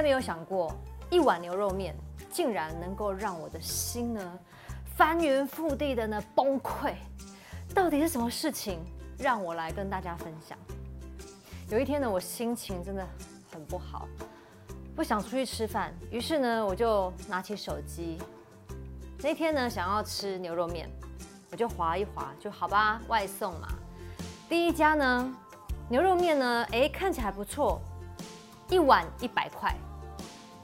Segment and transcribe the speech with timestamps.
[0.00, 0.74] 该没有想过，
[1.10, 1.94] 一碗牛肉面
[2.30, 4.38] 竟然能够让我的心呢
[4.96, 6.94] 翻云覆地的呢崩溃。
[7.74, 8.78] 到底是什么事情
[9.18, 10.56] 让我来跟大家分享？
[11.68, 13.06] 有一天呢，我心情真的
[13.52, 14.08] 很不好，
[14.96, 18.16] 不想出去吃饭，于是呢，我就拿起手机。
[19.18, 20.88] 那天呢，想要吃牛肉面，
[21.50, 23.68] 我就划一划，就好吧，外送嘛。
[24.48, 25.36] 第一家呢，
[25.90, 27.78] 牛肉面呢，哎，看起来不错，
[28.70, 29.76] 一碗一百块。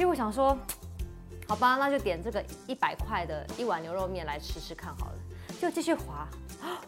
[0.00, 0.56] 结果想说，
[1.46, 5.12] 好吧，那就点这个一百块的一碗牛肉面来吃吃看好了。
[5.60, 6.26] 就继续划，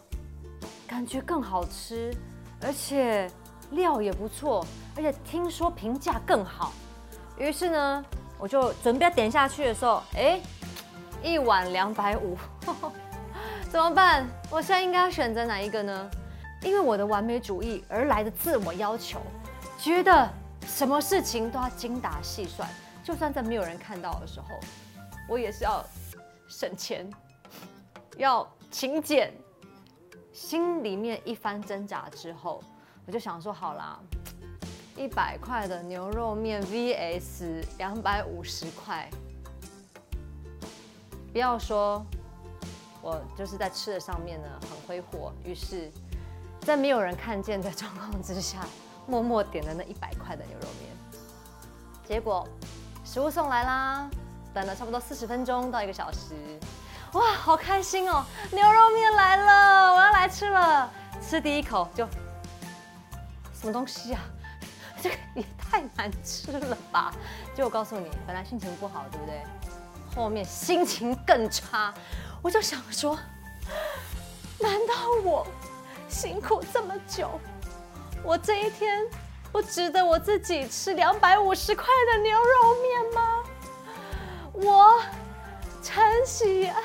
[0.89, 2.11] 感觉更好吃，
[2.59, 3.29] 而且
[3.69, 6.73] 料也不错，而且听说评价更好。
[7.37, 8.03] 于是呢，
[8.39, 10.39] 我就准备点下去的时候，哎，
[11.21, 12.35] 一碗两百五，
[13.69, 14.25] 怎么办？
[14.49, 16.09] 我现在应该要选择哪一个呢？
[16.63, 19.21] 因为我的完美主义而来的自我要求，
[19.77, 20.27] 觉得
[20.65, 22.67] 什么事情都要精打细算，
[23.03, 24.47] 就算在没有人看到的时候，
[25.27, 25.83] 我也是要
[26.47, 27.09] 省钱，
[28.17, 29.33] 要勤俭。
[30.31, 32.63] 心里面一番挣扎之后，
[33.05, 33.99] 我就想说，好啦，
[34.97, 39.07] 一百块的牛肉面 VS 两百五十块，
[41.31, 42.03] 不要说
[43.01, 45.91] 我就是在吃的上面呢很挥霍，于是。
[46.61, 48.65] 在没有人看见的状况之下，
[49.05, 51.21] 默默点了那一百块的牛肉面。
[52.05, 52.47] 结果
[53.13, 54.09] 食物送来啦，
[54.55, 56.33] 等了差不多四十分钟到一个小时，
[57.11, 58.25] 哇，好开心哦！
[58.49, 60.91] 牛肉面来了，我要来吃了。
[61.21, 62.07] 吃第一口就
[63.53, 64.21] 什么东西啊？
[64.99, 67.13] 这个也太难吃了吧！
[67.53, 69.43] 就我告诉你，本来心情不好，对不对？
[70.15, 71.93] 后面心情更差，
[72.41, 73.15] 我就想说，
[74.59, 75.45] 难道我？
[76.09, 77.39] 辛苦这么久，
[78.23, 79.03] 我这一天
[79.53, 83.43] 不值得我自己吃两百五十块的牛肉面吗？
[84.51, 84.99] 我
[85.83, 86.75] 陈喜安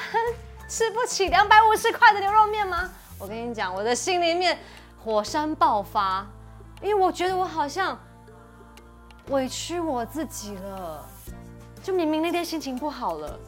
[0.69, 2.93] 吃不起两百五十块的牛肉面吗？
[3.19, 4.59] 我跟你讲，我的心里面
[5.03, 6.27] 火山爆发，
[6.83, 7.99] 因为我觉得我好像
[9.29, 11.09] 委屈我自己了。
[11.83, 13.39] 就明明那天心情不好了，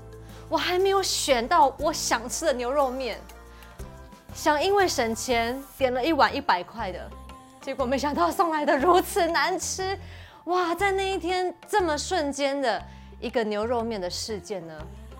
[0.48, 3.20] 我还没有选到我想吃的牛肉面。
[4.32, 7.10] 想因为省钱点了一碗一百块的，
[7.60, 9.96] 结果没想到送来的如此难吃，
[10.44, 10.74] 哇！
[10.74, 12.82] 在那一天这么瞬间的
[13.20, 14.74] 一个牛肉面的事件呢，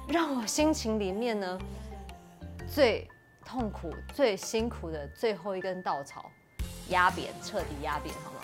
[0.09, 1.59] 让我心情里面呢
[2.67, 3.07] 最
[3.45, 6.31] 痛苦、最辛苦的最后一根稻草
[6.89, 8.39] 压扁，彻底压扁，好吗？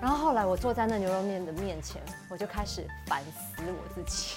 [0.00, 2.00] 然后后来我坐在那牛肉面的面前，
[2.30, 4.36] 我就开始反思我自己。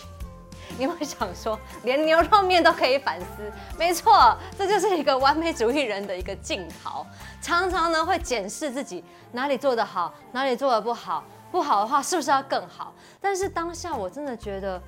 [0.77, 3.51] 你会想说，连牛肉面都可以反思？
[3.77, 7.05] 没错，这就是一个完美主义人的一个镜头，
[7.41, 12.93] 常常呢会检视自己哪里做得好，哪里做得不好，不好的话是不是要更好？
[13.19, 14.81] 但是当下我真的觉得，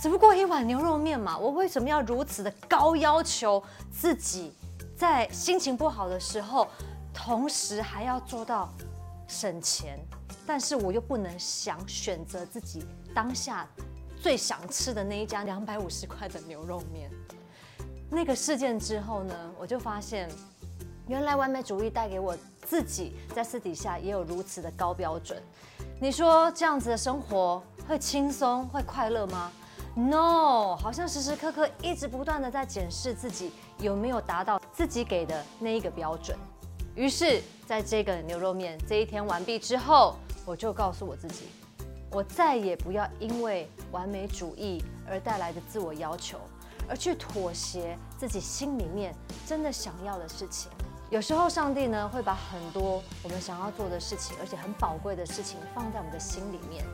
[0.00, 4.52] 只不过一碗牛肉面嘛，我为什么要如此的高要求自己，
[4.96, 6.66] 在心情不好的时候，
[7.14, 8.68] 同时还要做到
[9.26, 9.98] 省钱，
[10.46, 13.66] 但是我又不能想选择自己当下。
[14.20, 17.10] 最想吃的那一家两百五十块的牛肉面，
[18.10, 20.28] 那个事件之后呢，我就发现，
[21.06, 22.36] 原来完美主义带给我
[22.66, 25.40] 自己在私底下也有如此的高标准。
[26.00, 29.50] 你说这样子的生活会轻松会快乐吗
[29.94, 36.36] ？No，好像时时刻刻一直不断的在检视自己有没有达到自己给的那一个标准。
[36.94, 41.44] 于是，在这个牛肉面这一天完毕之后，我就告诉我自己。
[42.10, 46.38] 我再也不要因为完美主义而带来的自我要求，
[46.88, 49.14] 而去妥协自己心里面
[49.46, 50.70] 真的想要的事情。
[51.10, 56.84] 有时候上帝呢会把很多我们想要做的事情，而且很宝贵的事情放在我们的心里面。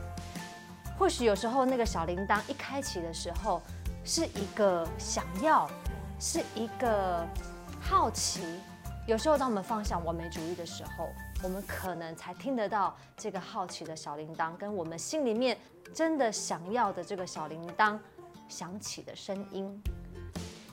[0.97, 3.61] 或许有时候那个小铃铛一开启的时候，
[4.05, 5.69] 是一个想要，
[6.21, 7.27] 是一个
[7.81, 8.43] 好奇。
[9.07, 11.09] 有时候当我们放下完美主义的时候，
[11.45, 15.55] 我们可能才听得到这个好奇的小铃铛，跟我们心里面
[15.93, 17.99] 真的想要的这个小铃铛
[18.49, 19.79] 响起的声音。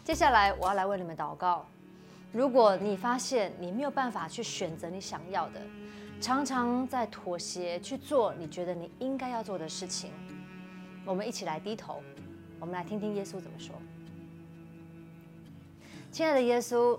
[0.06, 1.66] 接下来我要来为你们祷告。
[2.32, 5.60] 如果你发现你没有办法去选择你想要的，
[6.22, 10.12] 常常在妥协去做你觉得你应该要做的事情，
[11.06, 12.02] 我们一起来低头，
[12.62, 13.76] 我们来听听耶稣怎么说。
[16.14, 16.98] 亲爱的耶稣。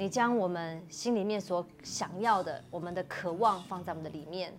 [0.00, 4.50] 你将我们心里面所想要的、我们的渴望放在我们的里面，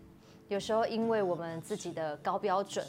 [0.49, 2.85] 有时候因为我们自己的高标准，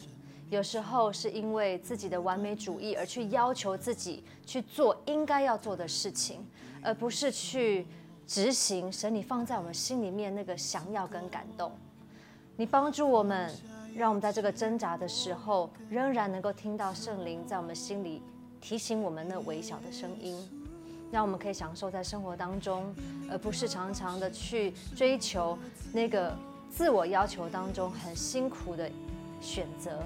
[0.51, 6.47] 有时候是因为自己的完美主义而去要求自己去做应该要做的事情，
[6.83, 7.87] 而不是去
[8.27, 11.73] 执行神你放在我们心里面那个想要跟感动。
[12.57, 13.51] 你帮助我们，
[13.97, 18.23] 让我们在这个挣扎的时候，仍然能够听到圣灵在我们心里
[18.61, 20.37] 提醒我们那微小的声音，
[21.13, 22.93] 让我们可以享受在生活当中，
[23.31, 25.59] 而不是常常的去追求
[25.93, 26.35] 那个
[26.71, 28.91] 自我要求当中很辛苦的
[29.41, 30.03] 选择。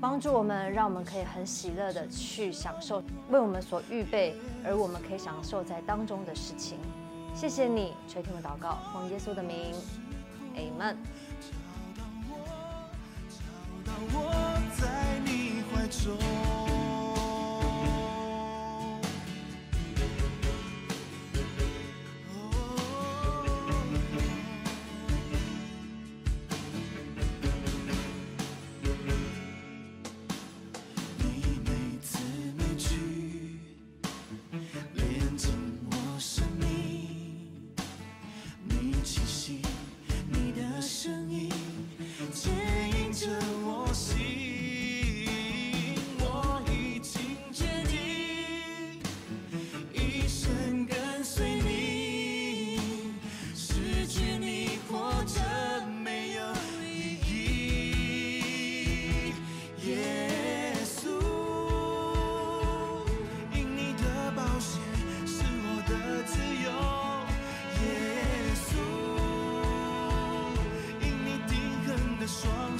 [0.00, 6.78] 帮助我们，让我们可以很喜乐的去享受为我们所预备，而我们可以享受在当中的事情。
[7.34, 9.72] 谢谢你垂听我祷告，奉耶稣的名
[10.54, 10.96] ，Amen。
[13.30, 13.40] 找
[13.86, 16.12] 到我在你怀中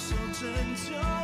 [0.07, 1.24] 手拯救。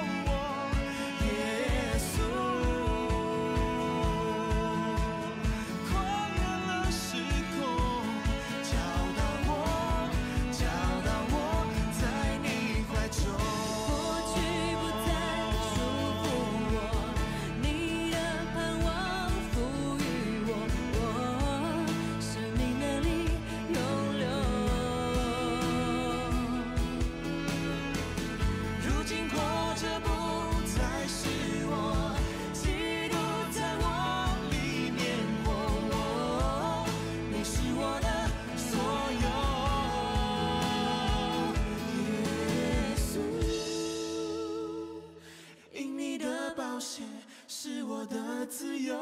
[46.81, 48.97] 是我的自由，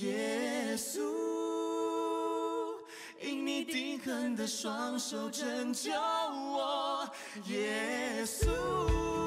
[0.00, 1.00] 耶稣，
[3.20, 7.10] 因你钉痕的双手拯救我，
[7.46, 9.17] 耶稣。